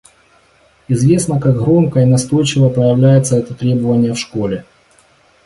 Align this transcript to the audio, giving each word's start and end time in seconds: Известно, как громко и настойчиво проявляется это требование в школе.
Известно, 0.87 1.39
как 1.39 1.55
громко 1.57 1.99
и 1.99 2.05
настойчиво 2.05 2.69
проявляется 2.71 3.37
это 3.37 3.53
требование 3.53 4.13
в 4.15 4.17
школе. 4.17 4.65